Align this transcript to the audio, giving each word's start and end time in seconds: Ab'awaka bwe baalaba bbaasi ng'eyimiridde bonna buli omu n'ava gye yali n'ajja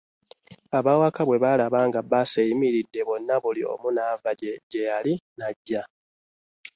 Ab'awaka 0.77 1.21
bwe 1.25 1.41
baalaba 1.43 1.79
bbaasi 2.05 2.37
ng'eyimiridde 2.39 3.01
bonna 3.07 3.35
buli 3.43 3.61
omu 3.73 3.87
n'ava 3.95 4.31
gye 4.71 4.83
yali 4.89 5.13
n'ajja 5.37 5.81